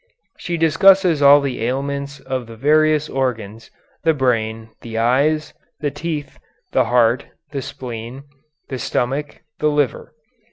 She 0.39 0.57
discusses 0.57 1.21
all 1.21 1.41
the 1.41 1.63
ailments 1.63 2.19
of 2.21 2.47
the 2.47 2.55
various 2.55 3.07
organs, 3.07 3.69
the 4.03 4.15
brain, 4.15 4.71
the 4.81 4.97
eyes, 4.97 5.53
the 5.79 5.91
teeth, 5.91 6.39
the 6.71 6.85
heart, 6.85 7.27
the 7.51 7.61
spleen, 7.61 8.23
the 8.69 8.79
stomach, 8.79 9.41
the 9.59 9.67
liver. 9.69 10.15